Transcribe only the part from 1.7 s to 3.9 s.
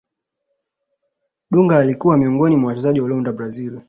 alikuwa miongoni mwa wachezaji waliounda brazil